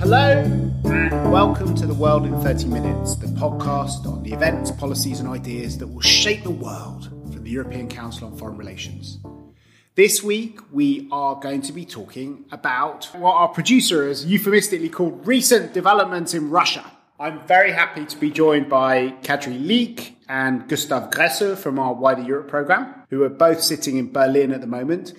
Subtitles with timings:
[0.00, 0.42] Hello,
[0.84, 5.28] and welcome to The World in 30 Minutes, the podcast on the events, policies, and
[5.28, 9.18] ideas that will shape the world from the European Council on Foreign Relations.
[9.94, 15.26] This week, we are going to be talking about what our producer has euphemistically called
[15.26, 16.84] recent developments in Russia.
[17.20, 22.22] I'm very happy to be joined by Kadri Liik and Gustav Gressel from our Wider
[22.22, 25.14] Europe programme, who are both sitting in Berlin at the moment,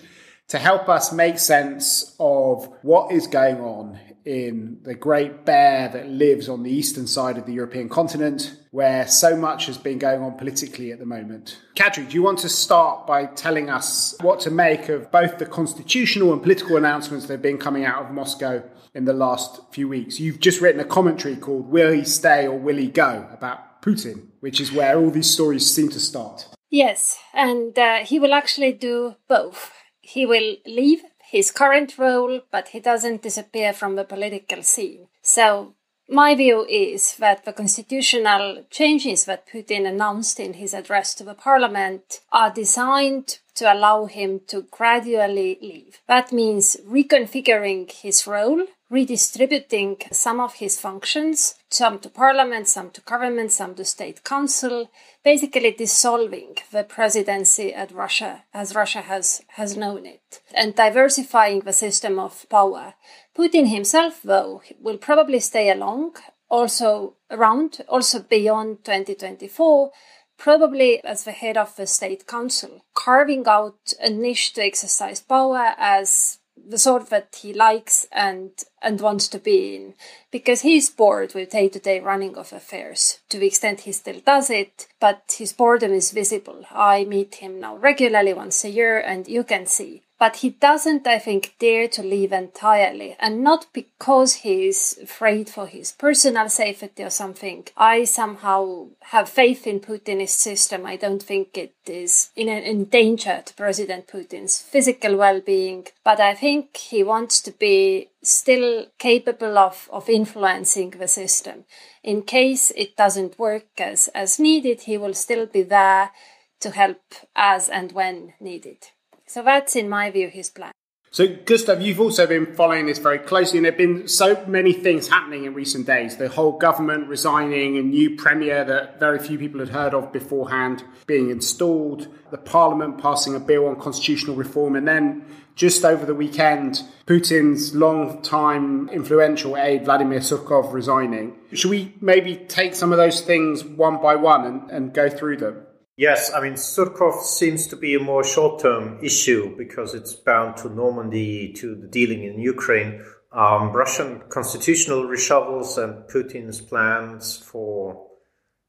[0.50, 6.10] to help us make sense of what is going on in the great bear that
[6.10, 10.22] lives on the eastern side of the European continent, where so much has been going
[10.22, 11.60] on politically at the moment.
[11.76, 15.46] Kadri, do you want to start by telling us what to make of both the
[15.46, 18.62] constitutional and political announcements that have been coming out of Moscow
[18.94, 20.20] in the last few weeks?
[20.20, 24.28] You've just written a commentary called Will He Stay or Will He Go about Putin,
[24.42, 26.48] which is where all these stories seem to start.
[26.70, 29.72] Yes, and uh, he will actually do both.
[30.14, 35.08] He will leave his current role, but he doesn't disappear from the political scene.
[35.22, 35.76] So
[36.08, 41.36] my view is that the constitutional changes that Putin announced in his address to the
[41.36, 46.00] parliament are designed to allow him to gradually leave.
[46.08, 53.02] That means reconfiguring his role, redistributing some of his functions, some to parliament, some to
[53.02, 54.90] government, some to state council,
[55.24, 61.74] basically dissolving the presidency at Russia as Russia has, has known it, and diversifying the
[61.74, 62.96] system of power.
[63.38, 66.16] Putin himself, though, will probably stay along,
[66.50, 69.92] also around, also beyond 2024,
[70.40, 75.76] probably as the head of the state council, carving out a niche to exercise power
[75.78, 76.39] as
[76.70, 79.96] the sort that he likes and and wants to be in.
[80.32, 83.20] Because he's bored with day-to-day running of affairs.
[83.30, 86.66] To the extent he still does it but his boredom is visible.
[86.72, 91.08] I meet him now regularly once a year and you can see but he doesn't,
[91.08, 97.04] I think, dare to leave entirely, and not because he's afraid for his personal safety
[97.04, 97.66] or something.
[97.78, 100.86] I somehow have faith in Putin's system.
[100.86, 106.76] I don't think it is in, danger to President Putin's physical well-being, but I think
[106.76, 111.64] he wants to be still capable of, of influencing the system.
[112.04, 116.12] In case it doesn't work as, as needed, he will still be there
[116.60, 117.02] to help
[117.38, 118.88] as and when needed.
[119.30, 120.72] So that's, in my view, his plan.
[121.12, 124.74] So, Gustav, you've also been following this very closely, and there have been so many
[124.74, 126.18] things happening in recent days.
[126.18, 130.84] The whole government resigning, a new premier that very few people had heard of beforehand
[131.06, 135.24] being installed, the parliament passing a bill on constitutional reform, and then
[135.54, 141.36] just over the weekend, Putin's long-time influential aide, Vladimir Surkov, resigning.
[141.54, 145.38] Should we maybe take some of those things one by one and, and go through
[145.38, 145.68] them?
[146.00, 150.56] Yes, I mean, Surkov seems to be a more short term issue because it's bound
[150.60, 153.04] to Normandy, to the dealing in Ukraine.
[153.34, 158.08] Um, Russian constitutional reshuffles and Putin's plans for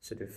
[0.00, 0.30] sort of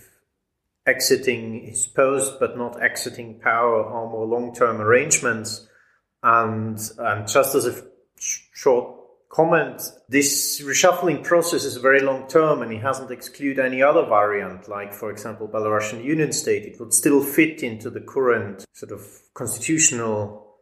[0.86, 5.66] exiting his post but not exiting power are more long term arrangements.
[6.22, 7.74] And, and just as a
[8.16, 9.03] short
[9.34, 14.68] comment, this reshuffling process is very long term and he hasn't excluded any other variant,
[14.68, 16.64] like, for example, Belarusian Union State.
[16.66, 19.02] It would still fit into the current sort of
[19.34, 20.54] constitutional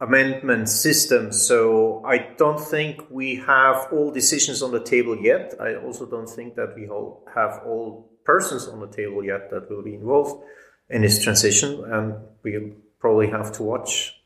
[0.00, 1.32] amendment system.
[1.32, 5.54] So I don't think we have all decisions on the table yet.
[5.60, 9.68] I also don't think that we all have all persons on the table yet that
[9.68, 10.42] will be involved
[10.88, 11.84] in this transition.
[11.92, 12.70] And we'll
[13.00, 14.18] probably have to watch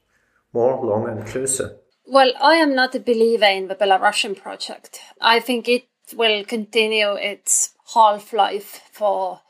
[0.52, 1.78] more, long, and closer.
[2.10, 4.98] Well, I am not a believer in the Belarusian project.
[5.20, 9.42] I think it will continue its half life for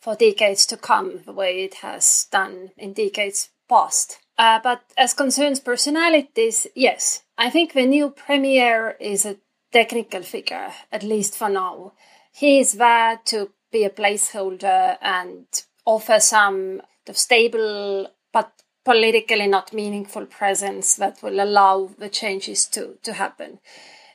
[0.00, 4.18] for decades to come, the way it has done in decades past.
[4.36, 9.36] Uh, but as concerns personalities, yes, I think the new premier is a
[9.72, 11.92] technical figure, at least for now.
[12.32, 15.46] He is there to be a placeholder and
[15.84, 16.82] offer some
[17.12, 18.52] stable but
[18.84, 23.58] politically not meaningful presence that will allow the changes to, to happen.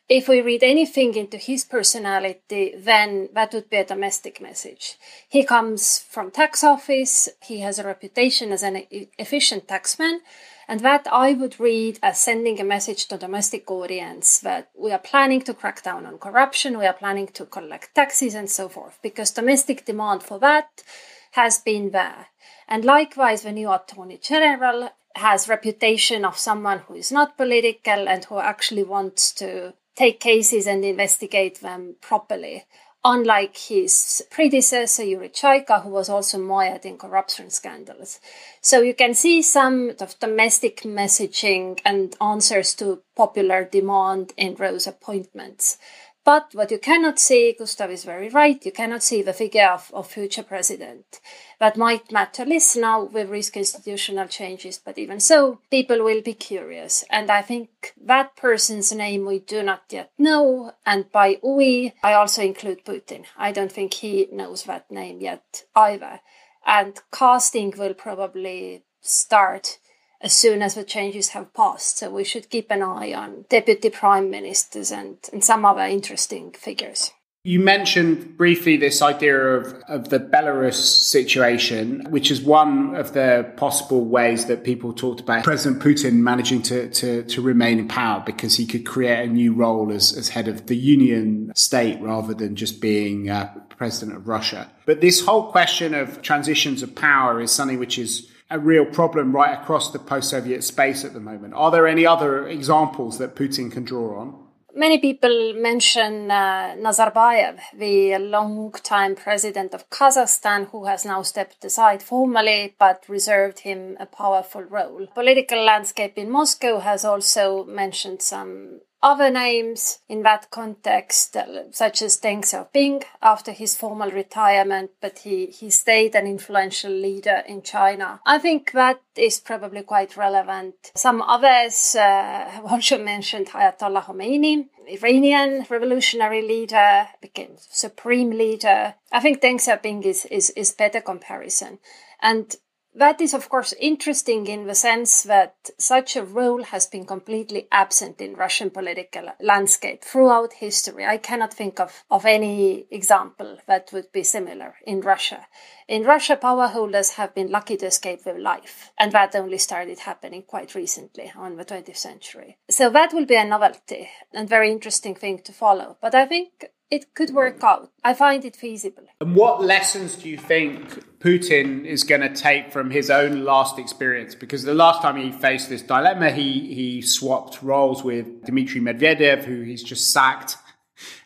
[0.08, 4.98] If we read anything into his personality, then that would be a domestic message.
[5.28, 7.28] He comes from tax office.
[7.42, 8.84] He has a reputation as an
[9.18, 10.20] efficient taxman.
[10.68, 15.00] And that I would read as sending a message to domestic audience that we are
[15.00, 18.98] planning to crack down on corruption, we are planning to collect taxes and so forth,
[19.04, 20.84] because domestic demand for that
[21.32, 22.28] has been there.
[22.68, 28.26] And likewise, the new Attorney General has reputation of someone who is not political and
[28.26, 32.66] who actually wants to take cases and investigate them properly.
[33.06, 38.20] unlike his predecessor Yuri Chaika, who was also mired in corruption scandals.
[38.62, 44.88] So you can see some of domestic messaging and answers to popular demand in Rowe's
[44.88, 45.78] appointments.
[46.26, 49.92] But what you cannot see, Gustav is very right, you cannot see the figure of,
[49.94, 51.20] of future president.
[51.60, 56.34] That might matter less now with risk institutional changes, but even so, people will be
[56.34, 57.06] curious.
[57.12, 60.72] And I think that person's name we do not yet know.
[60.84, 63.26] And by we, I also include Putin.
[63.38, 66.22] I don't think he knows that name yet either.
[66.66, 69.78] And casting will probably start
[70.22, 71.98] as soon as the changes have passed.
[71.98, 76.52] So we should keep an eye on deputy prime ministers and, and some other interesting
[76.52, 77.12] figures.
[77.46, 83.54] You mentioned briefly this idea of, of the Belarus situation, which is one of the
[83.56, 88.24] possible ways that people talked about President Putin managing to, to, to remain in power
[88.26, 92.34] because he could create a new role as, as head of the Union state rather
[92.34, 94.72] than just being uh, president of Russia.
[94.88, 99.36] But this whole question of transitions of power is something which is a real problem
[99.36, 101.54] right across the post Soviet space at the moment.
[101.56, 104.46] Are there any other examples that Putin can draw on?
[104.78, 112.04] Many people mention uh, Nazarbayev, the long-time president of Kazakhstan, who has now stepped aside
[112.04, 115.08] formally but reserved him a powerful role.
[115.16, 122.02] Political landscape in Moscow has also mentioned some other names in that context, uh, such
[122.02, 127.62] as Deng Xiaoping after his formal retirement, but he, he stayed an influential leader in
[127.62, 128.20] China.
[128.26, 130.92] I think that is probably quite relevant.
[130.96, 138.96] Some others uh, have also mentioned Ayatollah Khomeini, Iranian revolutionary leader, became supreme leader.
[139.12, 141.80] I think Deng Xiaoping is, is, is better comparison.
[142.22, 142.56] And
[142.96, 147.68] that is, of course, interesting in the sense that such a role has been completely
[147.72, 151.06] absent in Russian political landscape throughout history.
[151.06, 155.48] I cannot think of, of any example that would be similar in Russia.
[155.88, 160.00] In Russia, power holders have been lucky to escape with life, and that only started
[160.00, 162.58] happening quite recently on the 20th century.
[162.70, 165.98] So that will be a novelty and very interesting thing to follow.
[166.02, 167.92] But I think it could work out.
[168.04, 169.04] I find it feasible.
[169.22, 173.80] And what lessons do you think Putin is going to take from his own last
[173.80, 174.36] experience?
[174.36, 179.44] Because the last time he faced this dilemma, he he swapped roles with Dmitry Medvedev,
[179.46, 180.58] who he's just sacked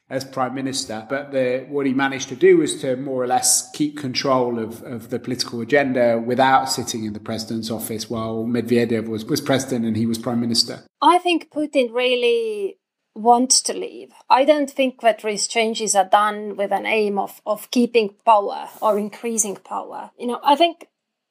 [0.10, 1.06] as prime minister.
[1.08, 4.82] But the, what he managed to do was to more or less keep control of,
[4.84, 9.86] of the political agenda without sitting in the president's office while Medvedev was, was president
[9.86, 10.84] and he was prime minister.
[11.02, 12.78] I think Putin really
[13.16, 14.12] want to leave.
[14.30, 18.70] I don't think that these changes are done with an aim of, of keeping power
[18.82, 20.12] or increasing power.
[20.18, 20.88] You know, I think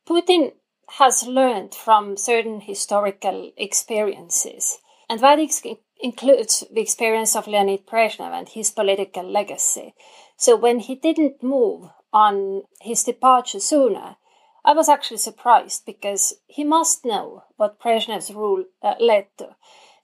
[0.09, 0.53] Putin
[0.99, 4.79] has learned from certain historical experiences,
[5.09, 5.63] and that ex-
[6.01, 9.95] includes the experience of Leonid Brezhnev and his political legacy.
[10.37, 14.17] So when he didn't move on his departure sooner,
[14.65, 19.57] I was actually surprised because he must know what Brezhnev's rule uh, led to.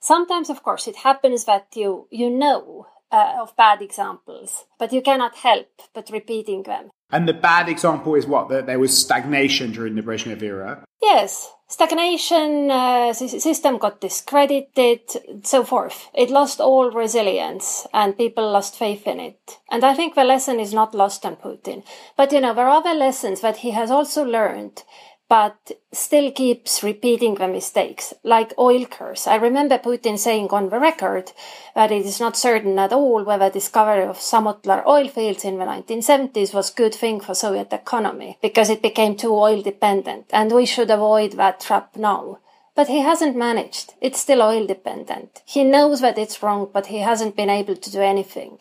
[0.05, 5.01] Sometimes, of course, it happens that you, you know uh, of bad examples, but you
[5.01, 6.91] cannot help but repeating them.
[7.11, 8.49] And the bad example is what?
[8.49, 10.85] That there was stagnation during the Brezhnev era?
[11.01, 15.01] Yes, stagnation, uh, system got discredited,
[15.41, 16.09] so forth.
[16.13, 19.57] It lost all resilience and people lost faith in it.
[19.71, 21.83] And I think the lesson is not lost on Putin.
[22.15, 24.83] But you know, there are other lessons that he has also learned
[25.27, 29.25] but still keeps repeating the mistakes, like oil curse.
[29.25, 31.31] I remember Putin saying on the record
[31.73, 35.65] that it is not certain at all whether discovery of Samotlar oil fields in the
[35.65, 40.65] 1970s was good thing for Soviet economy, because it became too oil dependent, and we
[40.65, 42.39] should avoid that trap now.
[42.75, 43.93] But he hasn't managed.
[44.01, 45.41] It's still oil dependent.
[45.45, 48.59] He knows that it's wrong, but he hasn't been able to do anything.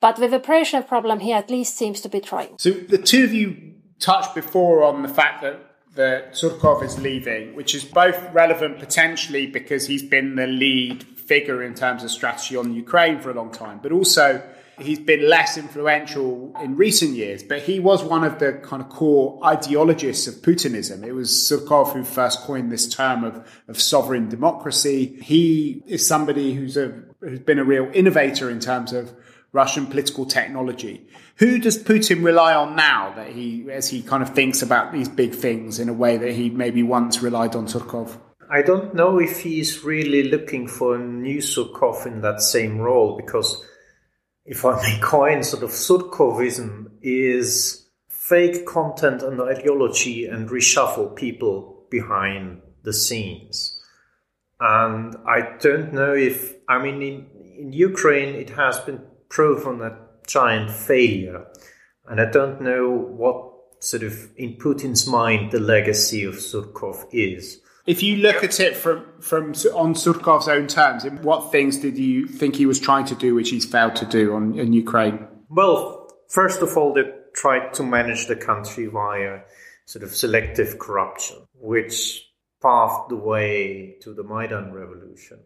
[0.00, 2.58] But with the pressure problem, he at least seems to be trying.
[2.58, 7.54] So the two of you touched before on the fact that that Surkov is leaving,
[7.54, 12.56] which is both relevant potentially because he's been the lead figure in terms of strategy
[12.56, 14.42] on Ukraine for a long time, but also
[14.80, 17.42] he's been less influential in recent years.
[17.42, 21.04] But he was one of the kind of core ideologists of Putinism.
[21.04, 25.18] It was Surkov who first coined this term of, of sovereign democracy.
[25.22, 29.12] He is somebody who's a who's been a real innovator in terms of
[29.52, 31.06] Russian political technology.
[31.36, 35.08] Who does Putin rely on now that he, as he kind of thinks about these
[35.08, 38.18] big things in a way that he maybe once relied on Surkov?
[38.50, 43.16] I don't know if he's really looking for a new Surkov in that same role
[43.16, 43.64] because
[44.44, 51.86] if I may coin sort of Surkovism is fake content and ideology and reshuffle people
[51.90, 53.80] behind the scenes.
[54.60, 57.26] And I don't know if, I mean, in,
[57.58, 61.46] in Ukraine, it has been proven that giant failure.
[62.08, 67.60] And I don't know what sort of in Putin's mind the legacy of Surkov is.
[67.84, 72.26] If you look at it from, from on Surkov's own terms, what things did you
[72.28, 75.26] think he was trying to do which he's failed to do on in Ukraine?
[75.48, 79.40] Well, first of all, they tried to manage the country via
[79.86, 82.24] sort of selective corruption, which
[82.62, 85.40] paved the way to the Maidan revolution.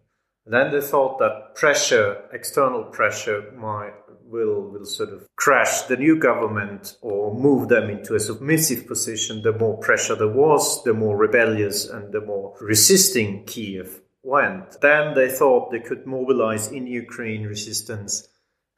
[0.45, 3.95] And then they thought that pressure, external pressure, might
[4.29, 9.43] will will sort of crash the new government or move them into a submissive position.
[9.43, 14.81] The more pressure there was, the more rebellious and the more resisting Kiev went.
[14.81, 18.29] Then they thought they could mobilize in Ukraine resistance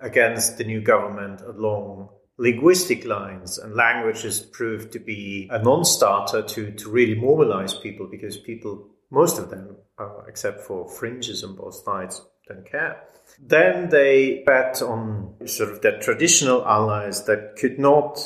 [0.00, 6.70] against the new government along linguistic lines and languages proved to be a non-starter to,
[6.72, 11.74] to really mobilize people because people, most of them, uh, except for fringes on both
[11.84, 13.02] sides, don't care.
[13.40, 18.20] Then they bet on sort of their traditional allies that could not,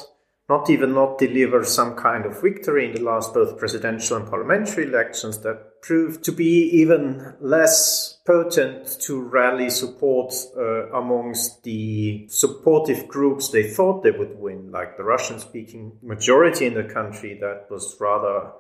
[0.49, 4.85] not even not deliver some kind of victory in the last both presidential and parliamentary
[4.85, 13.07] elections that proved to be even less potent to rally support uh, amongst the supportive
[13.09, 17.67] groups they thought they would win, like the Russian speaking majority in the country that
[17.71, 18.53] was rather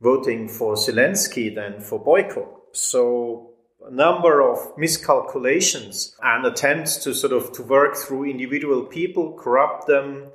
[0.00, 2.48] voting for Zelensky than for boycott.
[2.72, 3.55] So
[3.90, 10.28] number of miscalculations and attempts to sort of to work through individual people, corrupt them,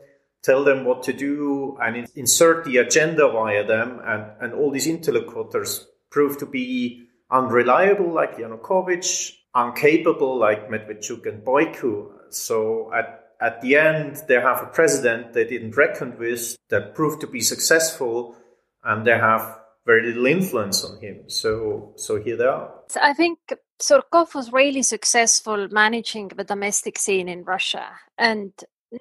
[0.43, 4.87] tell them what to do, and insert the agenda via them, and, and all these
[4.87, 12.11] interlocutors prove to be unreliable, like Yanukovych, incapable, like Medvedchuk and Boyko.
[12.29, 17.21] So at at the end, they have a president they didn't reckon with that proved
[17.21, 18.35] to be successful,
[18.83, 21.23] and they have very little influence on him.
[21.27, 22.71] So, so here they are.
[23.01, 23.39] I think
[23.81, 28.51] Surkov was really successful managing the domestic scene in Russia, and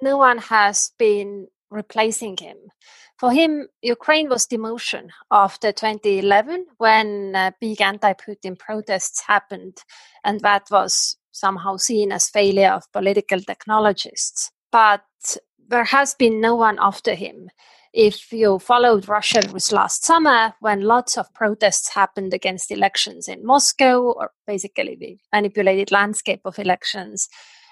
[0.01, 2.57] no one has been replacing him.
[3.17, 9.77] For him, Ukraine was demotion after 2011 when uh, big anti-Putin protests happened,
[10.23, 14.51] and that was somehow seen as failure of political technologists.
[14.71, 15.03] But
[15.67, 17.49] there has been no one after him
[17.93, 23.27] if you followed Russia, it was last summer when lots of protests happened against elections
[23.27, 27.27] in Moscow, or basically the manipulated landscape of elections,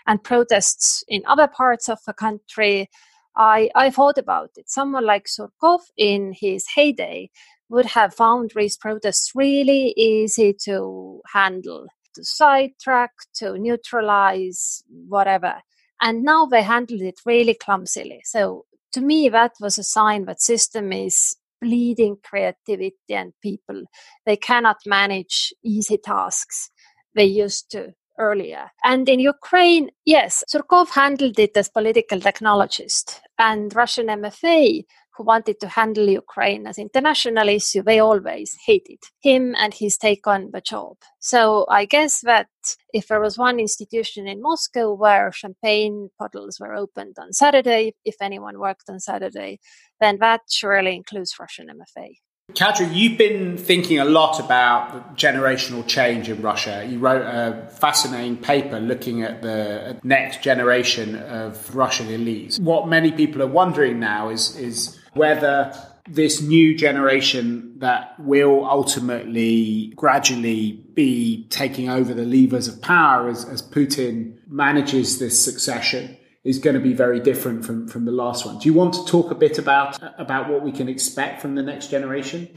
[0.08, 2.90] and protests in other parts of the country.
[3.38, 4.70] I, I thought about it.
[4.70, 7.30] Someone like Surkov in his heyday
[7.70, 15.62] would have found these protests really easy to handle, to sidetrack, to neutralize, whatever.
[16.02, 18.22] And now they handled it really clumsily.
[18.26, 23.84] So to me, that was a sign that system is bleeding creativity and people.
[24.25, 26.69] They cannot manage easy tasks
[27.15, 28.69] they used to earlier.
[28.84, 34.84] And in Ukraine, yes, Surkov handled it as political technologist, and Russian MFA
[35.20, 40.26] who wanted to handle Ukraine as international issue, they always hated him and his take
[40.26, 40.96] on the job.
[41.20, 42.48] So I guess that
[42.94, 48.16] if there was one institution in Moscow where champagne bottles were opened on Saturday, if
[48.22, 49.60] anyone worked on Saturday,
[50.00, 52.12] then that surely includes Russian MFA.
[52.54, 56.84] Kadri, you've been thinking a lot about generational change in Russia.
[56.90, 62.60] You wrote a fascinating paper looking at the next generation of Russian elites.
[62.60, 65.74] What many people are wondering now is, is whether
[66.08, 73.46] this new generation that will ultimately gradually be taking over the levers of power as,
[73.46, 78.46] as Putin manages this succession is going to be very different from, from the last
[78.46, 78.58] one.
[78.58, 81.63] Do you want to talk a bit about about what we can expect from the
[81.63, 82.50] next generation?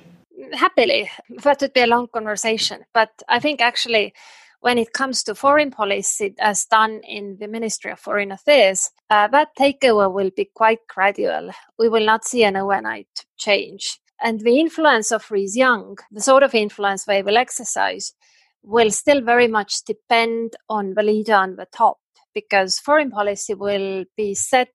[0.52, 1.10] Happily,
[1.42, 4.14] that would be a long conversation, but I think actually
[4.62, 9.26] when it comes to foreign policy, as done in the Ministry of Foreign Affairs, uh,
[9.28, 11.50] that takeover will be quite gradual.
[11.80, 13.98] We will not see an overnight change.
[14.22, 18.14] And the influence of Rees Young, the sort of influence they will exercise,
[18.62, 21.98] will still very much depend on the leader on the top
[22.32, 24.68] because foreign policy will be set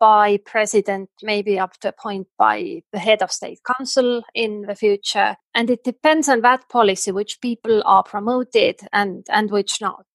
[0.00, 4.74] by president, maybe up to a point by the head of state council in the
[4.74, 5.36] future.
[5.54, 10.06] And it depends on that policy, which people are promoted and, and which not.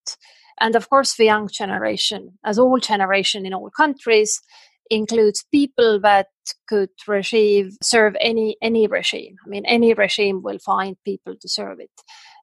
[0.59, 4.41] And of course, the young generation, as all generation in all countries,
[4.89, 6.27] includes people that
[6.67, 9.35] could receive serve any any regime.
[9.45, 11.91] I mean, any regime will find people to serve it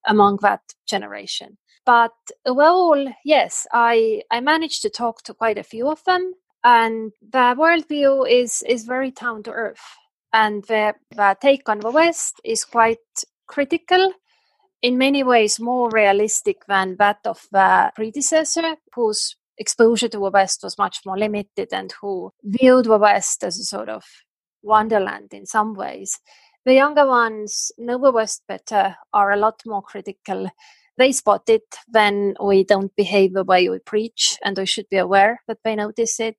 [0.07, 1.59] among that generation.
[1.87, 2.13] But
[2.45, 7.55] overall, yes, I I managed to talk to quite a few of them, and the
[7.59, 9.85] worldview is is very down to earth
[10.33, 12.99] and the, the take on the west is quite
[13.47, 14.13] critical
[14.83, 20.61] in many ways more realistic than that of the predecessor whose exposure to the West
[20.63, 24.05] was much more limited and who viewed the West as a sort of
[24.63, 26.19] wonderland in some ways.
[26.65, 30.51] The younger ones know the West better, are a lot more critical.
[30.99, 34.99] They spot it when we don't behave the way we preach, and we should be
[34.99, 36.37] aware that they notice it,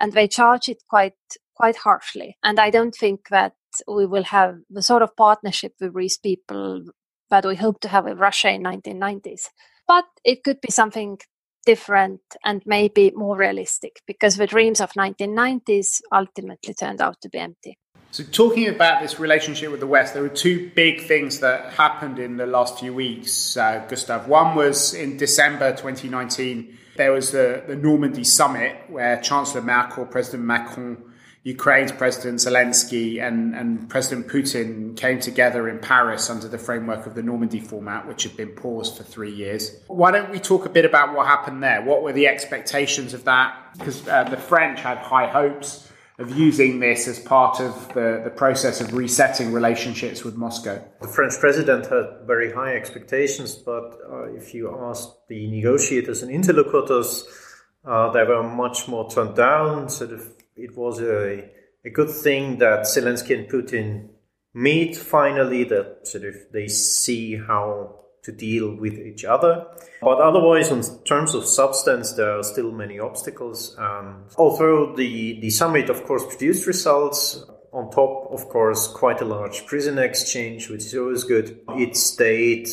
[0.00, 1.14] and they charge it quite
[1.54, 2.36] quite harshly.
[2.42, 3.54] And I don't think that
[3.86, 6.84] we will have the sort of partnership with these people
[7.30, 9.48] that we hope to have with Russia in 1990s.
[9.86, 11.18] But it could be something
[11.64, 17.38] different and maybe more realistic because the dreams of 1990s ultimately turned out to be
[17.38, 17.78] empty.
[18.12, 22.18] So, talking about this relationship with the West, there were two big things that happened
[22.18, 24.28] in the last few weeks, uh, Gustav.
[24.28, 30.42] One was in December 2019, there was the, the Normandy summit where Chancellor Merkel, President
[30.42, 31.02] Macron,
[31.44, 37.14] Ukraine's President Zelensky and, and President Putin came together in Paris under the framework of
[37.14, 39.74] the Normandy format, which had been paused for three years.
[39.86, 41.80] Why don't we talk a bit about what happened there?
[41.80, 43.56] What were the expectations of that?
[43.78, 45.88] Because uh, the French had high hopes
[46.22, 50.82] of using this as part of the, the process of resetting relationships with Moscow.
[51.00, 56.30] The French president had very high expectations, but uh, if you ask the negotiators and
[56.30, 57.26] interlocutors,
[57.84, 59.88] uh, they were much more turned down.
[59.88, 61.50] Sort of it was a,
[61.84, 64.08] a good thing that Zelensky and Putin
[64.54, 69.66] meet finally, that sort of they see how to deal with each other.
[70.00, 73.74] But otherwise, in terms of substance, there are still many obstacles.
[73.78, 79.24] And although the, the summit, of course, produced results, on top, of course, quite a
[79.24, 82.68] large prisoner exchange, which is always good, it stayed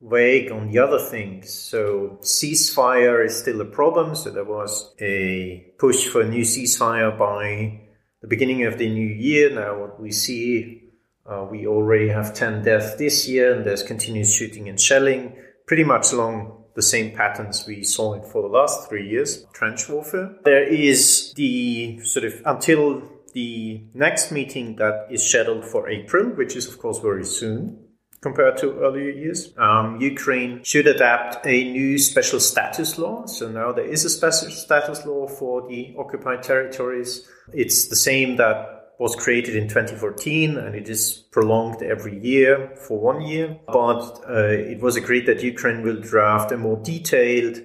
[0.00, 1.52] vague on the other things.
[1.52, 4.14] So ceasefire is still a problem.
[4.14, 7.80] So there was a push for a new ceasefire by
[8.20, 9.50] the beginning of the new year.
[9.50, 10.85] Now what we see,
[11.28, 15.84] uh, we already have 10 deaths this year and there's continuous shooting and shelling pretty
[15.84, 20.36] much along the same patterns we saw it for the last three years, trench warfare.
[20.44, 23.02] There is the sort of until
[23.32, 27.86] the next meeting that is scheduled for April, which is of course very soon
[28.20, 29.52] compared to earlier years.
[29.56, 33.26] Um, Ukraine should adapt a new special status law.
[33.26, 37.28] So now there is a special status law for the occupied territories.
[37.52, 42.98] It's the same that was created in 2014 and it is prolonged every year for
[42.98, 43.58] one year.
[43.66, 47.62] But uh, it was agreed that Ukraine will draft a more detailed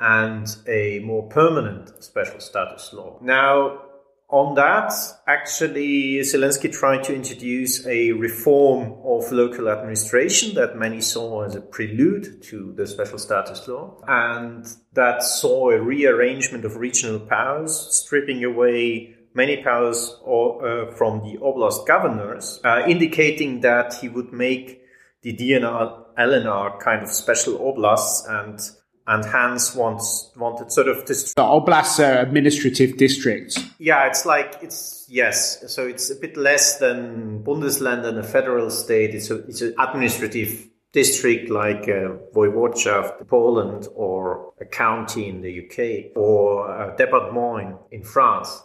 [0.00, 3.18] and a more permanent special status law.
[3.22, 3.80] Now,
[4.28, 4.92] on that,
[5.28, 11.60] actually, Zelensky tried to introduce a reform of local administration that many saw as a
[11.60, 18.42] prelude to the special status law, and that saw a rearrangement of regional powers, stripping
[18.42, 24.80] away many powers or, uh, from the oblast governors, uh, indicating that he would make
[25.22, 28.60] the DNR LNR kind of special oblasts and
[29.06, 31.34] and Hans wants wanted sort of this.
[31.34, 33.58] The Oblast uh, administrative district.
[33.78, 38.70] Yeah, it's like it's yes, so it's a bit less than Bundesland and a federal
[38.70, 39.14] state.
[39.14, 45.66] It's a, it's an administrative district like uh, Voivodeschaft, Poland, or a county in the
[45.66, 48.62] UK, or a department in France.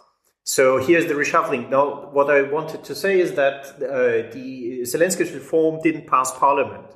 [0.56, 1.70] So here's the reshuffling.
[1.70, 6.86] Now, what I wanted to say is that uh, the Zelensky's reform didn't pass parliament.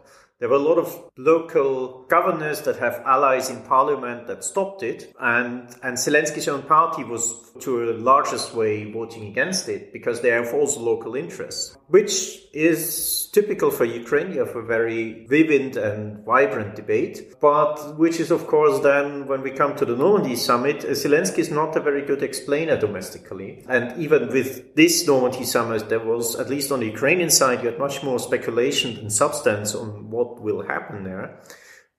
[0.40, 5.14] There were a lot of local governors that have allies in parliament that stopped it,
[5.20, 10.30] and, and Zelensky's own party was, to a largest way, voting against it because they
[10.30, 14.32] have also local interests, which is typical for Ukraine.
[14.32, 19.42] You have a very vivid and vibrant debate, but which is, of course, then when
[19.42, 23.64] we come to the Normandy summit, Zelensky is not a very good explainer domestically.
[23.68, 27.70] And even with this Normandy summit, there was, at least on the Ukrainian side, you
[27.70, 31.40] had much more speculation than substance on what what will happen there.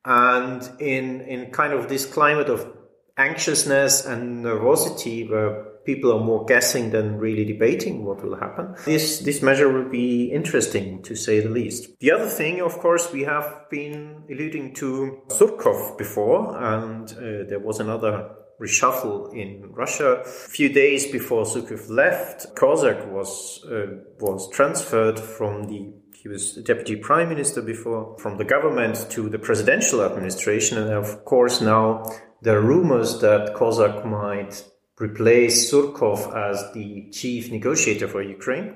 [0.04, 2.72] And in, in kind of this climate of
[3.18, 8.76] anxiousness and nervosity where people are more guessing than really debating what will happen.
[8.86, 12.00] This this measure will be interesting to say the least.
[12.00, 17.60] The other thing, of course, we have been alluding to Surkov before, and uh, there
[17.60, 20.22] was another reshuffle in Russia.
[20.26, 23.86] A few days before Surkov left, Kozak was uh,
[24.20, 25.94] was transferred from the
[26.26, 30.80] he was deputy prime minister before, from the government to the presidential administration.
[30.80, 32.04] And of course, now
[32.42, 34.64] there are rumors that Kozak might
[35.00, 38.76] replace Surkov as the chief negotiator for Ukraine.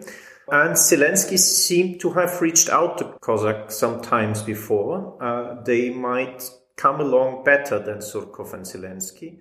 [0.52, 5.18] And Zelensky seemed to have reached out to Kozak sometimes before.
[5.20, 9.40] Uh, they might come along better than Surkov and Zelensky.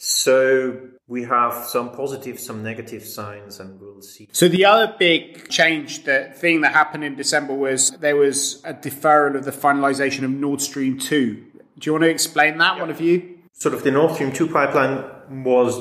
[0.00, 4.28] So we have some positive, some negative signs, and we'll see.
[4.32, 8.72] So the other big change, the thing that happened in December was there was a
[8.72, 11.34] deferral of the finalization of Nord Stream 2.
[11.34, 11.44] Do
[11.82, 12.80] you want to explain that, yeah.
[12.80, 13.38] one of you?
[13.58, 15.78] sort of the Nord Stream 2 pipeline was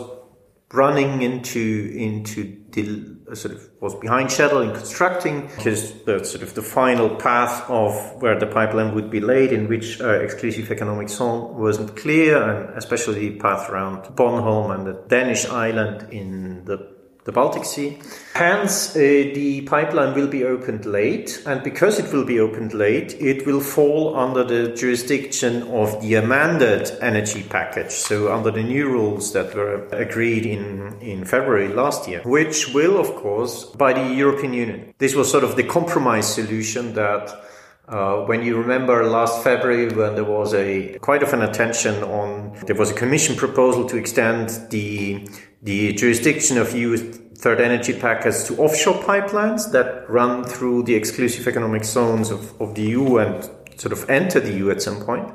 [0.73, 6.53] running into into the sort of was behind schedule in constructing because the sort of
[6.55, 11.07] the final path of where the pipeline would be laid in which uh, exclusive economic
[11.07, 16.96] zone wasn't clear and especially the path around Bornholm and the Danish island in the
[17.27, 17.99] the Baltic Sea.
[18.33, 23.15] Hence, uh, the pipeline will be opened late, and because it will be opened late,
[23.19, 28.87] it will fall under the jurisdiction of the amended energy package, so under the new
[28.87, 34.15] rules that were agreed in, in February last year, which will, of course, by the
[34.15, 34.93] European Union.
[34.97, 37.43] This was sort of the compromise solution that
[37.89, 42.57] uh, when you remember last February, when there was a quite of an attention on,
[42.65, 45.27] there was a Commission proposal to extend the
[45.61, 51.47] the jurisdiction of EU third energy package to offshore pipelines that run through the exclusive
[51.47, 55.31] economic zones of, of the EU and sort of enter the EU at some point.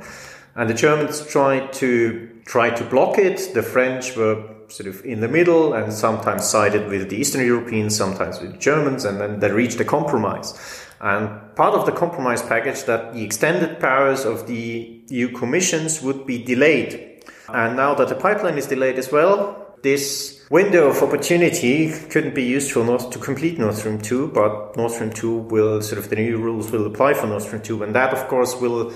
[0.54, 3.54] And the Germans tried to try to block it.
[3.54, 7.96] The French were sort of in the middle and sometimes sided with the Eastern Europeans,
[7.96, 10.58] sometimes with the Germans, and then they reached a compromise.
[11.00, 16.26] And part of the compromise package that the extended powers of the EU commissions would
[16.26, 17.22] be delayed.
[17.48, 22.44] And now that the pipeline is delayed as well, this window of opportunity couldn't be
[22.44, 26.10] used for North, to complete Nord Stream 2, but Nord Stream 2 will sort of
[26.10, 28.92] the new rules will apply for Nord Stream 2, and that of course will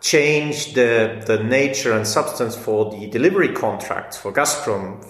[0.00, 5.04] change the, the nature and substance for the delivery contracts for Gazprom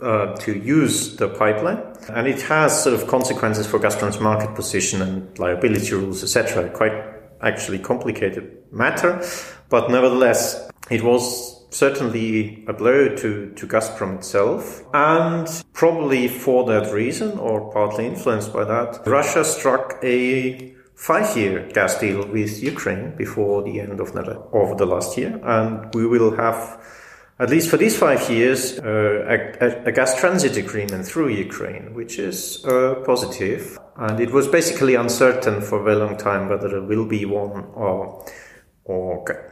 [0.00, 1.80] uh, to use the pipeline.
[2.08, 6.70] And it has sort of consequences for Gazprom's market position and liability rules, etc.
[6.70, 6.92] Quite
[7.40, 9.24] actually complicated matter,
[9.68, 14.82] but nevertheless, it was certainly a blow to, to Gazprom itself.
[14.92, 21.68] And probably for that reason, or partly influenced by that, Russia struck a five year
[21.72, 25.40] gas deal with Ukraine before the end of the, of the last year.
[25.42, 26.80] And we will have
[27.38, 32.18] at least for these five years, uh, a, a, gas transit agreement through Ukraine, which
[32.18, 33.78] is uh, positive.
[33.96, 37.64] And it was basically uncertain for a very long time whether there will be one
[37.74, 38.24] or,
[38.84, 39.51] or.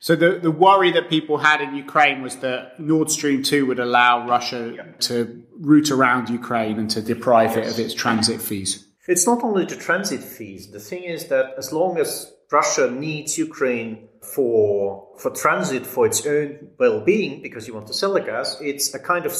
[0.00, 3.78] So the, the worry that people had in Ukraine was that Nord Stream 2 would
[3.78, 4.84] allow Russia yeah.
[5.00, 8.86] to route around Ukraine and to deprive it of its transit fees.
[9.06, 10.70] It's not only the transit fees.
[10.70, 16.26] The thing is that as long as Russia needs Ukraine for for transit for its
[16.26, 19.34] own well-being because you want to sell the gas it's a kind of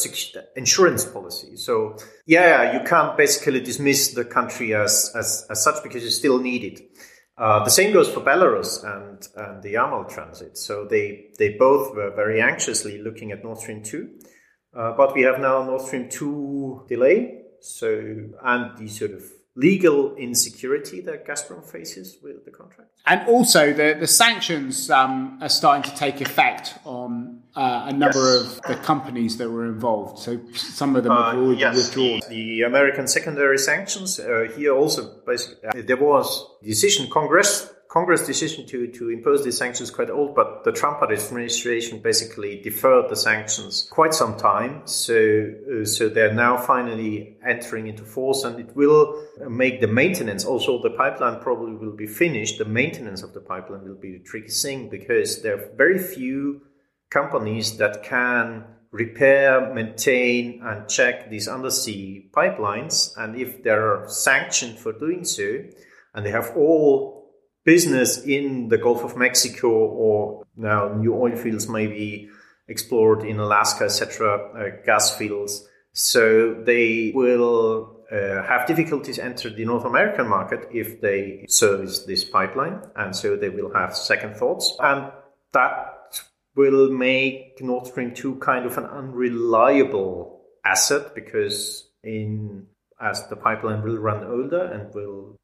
[0.57, 1.97] insurance policy so
[2.27, 6.65] yeah you can't basically dismiss the country as as, as such because you still need
[6.65, 6.90] it
[7.41, 10.59] uh, the same goes for Belarus and, and the Yamal transit.
[10.59, 14.11] So they, they both were very anxiously looking at Nord Stream 2.
[14.77, 17.39] Uh, but we have now Nord Stream 2 delay.
[17.63, 17.89] So,
[18.45, 19.23] and the sort of
[19.61, 22.91] legal insecurity that Gazprom faces with the contract.
[23.07, 28.37] And also, the, the sanctions um, are starting to take effect on uh, a number
[28.37, 28.59] yes.
[28.59, 30.19] of the companies that were involved.
[30.19, 32.21] So some of them have uh, already uh, yes, withdrawn.
[32.29, 36.27] The, the, American secondary sanctions uh, here also basically uh, there was
[36.63, 41.99] decision Congress Congress decision to, to impose these sanctions quite old, but the Trump administration
[41.99, 44.83] basically deferred the sanctions quite some time.
[44.85, 45.51] So,
[45.83, 50.45] uh, so they're now finally entering into force, and it will make the maintenance.
[50.45, 52.59] Also, the pipeline probably will be finished.
[52.59, 56.61] The maintenance of the pipeline will be the tricky thing because there are very few
[57.11, 63.17] companies that can repair, maintain, and check these undersea pipelines.
[63.17, 65.65] And if they're sanctioned for doing so,
[66.15, 67.20] and they have all
[67.65, 72.29] business in the Gulf of Mexico or now new oil fields may be
[72.69, 75.67] explored in Alaska, etc., uh, gas fields.
[75.93, 82.25] So they will uh, have difficulties enter the North American market if they service this
[82.25, 85.11] pipeline, and so they will have second thoughts, and
[85.53, 86.21] that
[86.55, 92.67] will make Nord Stream 2 kind of an unreliable asset because in
[93.01, 95.39] as the pipeline will run older and will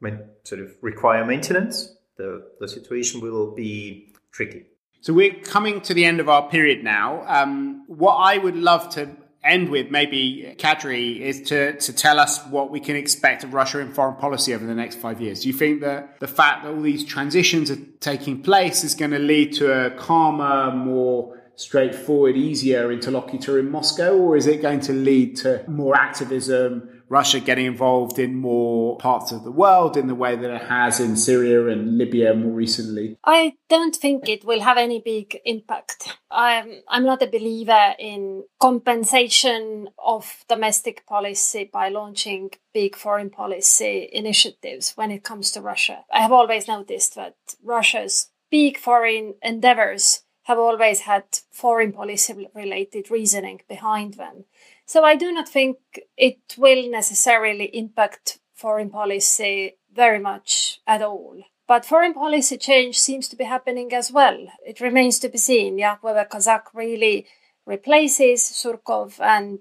[0.44, 4.64] sort of require maintenance, the, the situation will be tricky.
[5.00, 7.24] So we're coming to the end of our period now.
[7.26, 9.09] Um, what I would love to
[9.44, 13.79] end with, maybe, Kadri, is to, to tell us what we can expect of Russia
[13.79, 15.42] in foreign policy over the next five years.
[15.42, 19.12] Do you think that the fact that all these transitions are taking place is going
[19.12, 24.81] to lead to a calmer, more straightforward, easier interlocutor in Moscow, or is it going
[24.81, 30.06] to lead to more activism, Russia getting involved in more parts of the world in
[30.06, 33.16] the way that it has in Syria and Libya more recently?
[33.24, 36.16] I don't think it will have any big impact.
[36.30, 44.08] I'm, I'm not a believer in compensation of domestic policy by launching big foreign policy
[44.12, 46.04] initiatives when it comes to Russia.
[46.12, 53.10] I have always noticed that Russia's big foreign endeavors have always had foreign policy related
[53.10, 54.44] reasoning behind them.
[54.87, 55.79] So I do not think
[56.16, 61.42] it will necessarily impact foreign policy very much at all.
[61.66, 64.46] But foreign policy change seems to be happening as well.
[64.64, 67.27] It remains to be seen, yeah, whether Kozak really
[67.66, 69.59] replaces Surkov and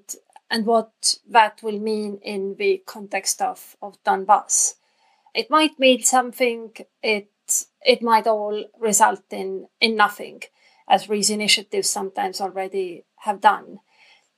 [0.51, 4.75] and what that will mean in the context of, of Donbass.
[5.33, 7.31] It might mean something, it
[7.81, 10.43] it might all result in, in nothing,
[10.87, 13.79] as these initiatives sometimes already have done.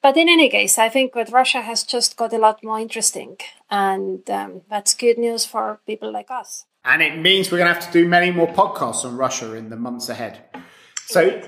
[0.07, 3.35] But in any case, I think that Russia has just got a lot more interesting,
[3.69, 6.65] and um, that's good news for people like us.
[6.85, 9.69] And it means we're going to have to do many more podcasts on Russia in
[9.69, 10.45] the months ahead.
[11.07, 11.41] So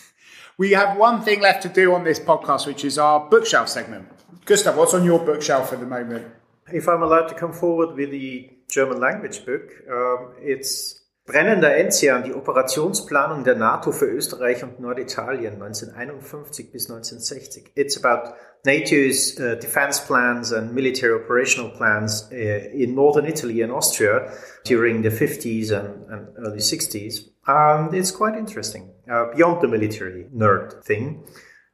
[0.56, 4.06] we have one thing left to do on this podcast, which is our bookshelf segment.
[4.44, 6.28] Gustav, what's on your bookshelf at the moment?
[6.72, 12.22] If I'm allowed to come forward with the German language book, um, it's Brennender Enzian,
[12.22, 17.72] die Operationsplanung der NATO für Österreich und Norditalien 1951 bis 1960.
[17.74, 18.34] It's about
[18.64, 24.30] NATO's uh, defense plans and military operational plans uh, in northern Italy and Austria
[24.64, 27.28] during the 50s and, and early 60s.
[27.48, 31.24] And it's quite interesting, uh, beyond the military nerd thing.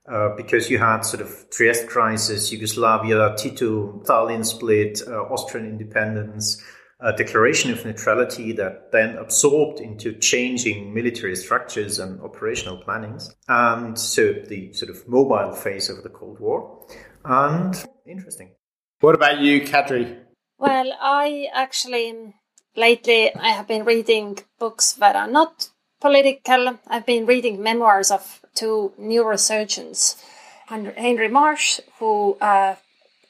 [0.08, 6.60] Uh, because you had sort of Trieste crisis, Yugoslavia, Tito, Stalin split, uh, Austrian independence,
[7.02, 13.34] a declaration of neutrality that then absorbed into changing military structures and operational plannings.
[13.48, 16.86] And so the sort of mobile phase of the Cold War.
[17.24, 17.74] And
[18.06, 18.52] interesting.
[19.00, 20.20] What about you, Kadri?
[20.58, 22.34] Well, I actually
[22.76, 26.78] lately I have been reading books that are not political.
[26.86, 30.22] I've been reading memoirs of two neurosurgeons,
[30.68, 32.76] Henry Marsh, who uh,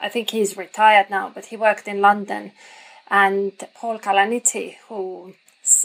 [0.01, 2.53] I think he's retired now, but he worked in London
[3.13, 5.35] and Paul Kalanithi, who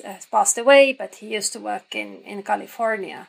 [0.06, 3.28] has passed away, but he used to work in, in California.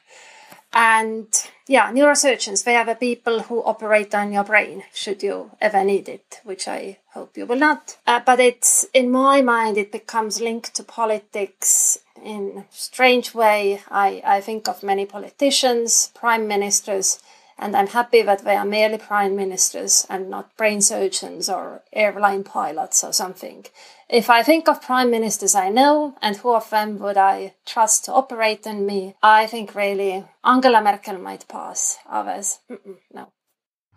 [0.72, 1.26] And
[1.66, 6.08] yeah, neurosurgeons, they are the people who operate on your brain should you ever need
[6.08, 7.96] it, which I hope you will not.
[8.06, 13.82] Uh, but it's, in my mind, it becomes linked to politics in strange way.
[13.90, 17.20] I, I think of many politicians, prime ministers,
[17.58, 22.44] and I'm happy that they are merely prime ministers and not brain surgeons or airline
[22.44, 23.66] pilots or something.
[24.08, 28.04] If I think of prime ministers I know and who of them would I trust
[28.04, 31.98] to operate on me, I think really Angela Merkel might pass.
[32.08, 32.60] Others,
[33.12, 33.32] no.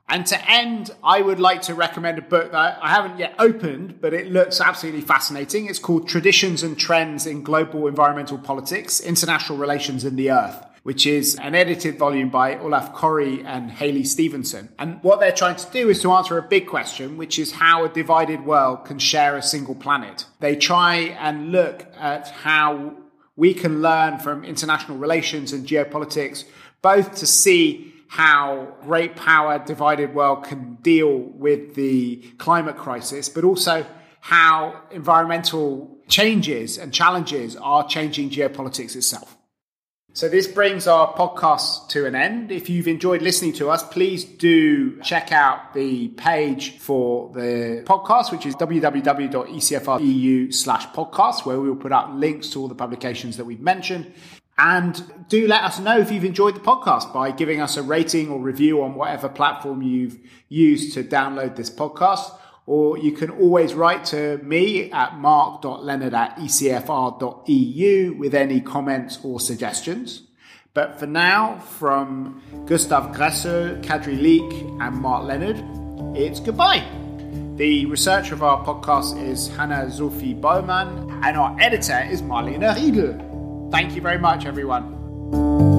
[0.09, 4.01] And to end, I would like to recommend a book that I haven't yet opened,
[4.01, 5.67] but it looks absolutely fascinating.
[5.67, 11.05] It's called Traditions and Trends in Global Environmental Politics International Relations in the Earth which
[11.05, 14.69] is an edited volume by Olaf Corry and Hayley Stevenson.
[14.79, 17.85] And what they're trying to do is to answer a big question, which is how
[17.85, 20.25] a divided world can share a single planet.
[20.39, 22.95] They try and look at how
[23.35, 26.45] we can learn from international relations and geopolitics,
[26.81, 33.43] both to see how great power divided world can deal with the climate crisis, but
[33.43, 33.85] also
[34.19, 39.37] how environmental changes and challenges are changing geopolitics itself.
[40.13, 42.51] So, this brings our podcast to an end.
[42.51, 48.29] If you've enjoyed listening to us, please do check out the page for the podcast,
[48.29, 53.37] which is www.ecfr.eu slash podcast, where we will put up links to all the publications
[53.37, 54.11] that we've mentioned.
[54.57, 58.29] And do let us know if you've enjoyed the podcast by giving us a rating
[58.29, 60.19] or review on whatever platform you've
[60.49, 66.37] used to download this podcast or you can always write to me at mark.leonard at
[66.37, 70.23] ecfr.eu with any comments or suggestions.
[70.73, 75.61] But for now, from Gustav Gressel, Kadri Liik, and Mark Leonard,
[76.15, 76.85] it's goodbye.
[77.57, 83.69] The researcher of our podcast is Hannah Zulfi Bowman, and our editor is Marlene Riedel.
[83.71, 85.70] Thank you very much, everyone.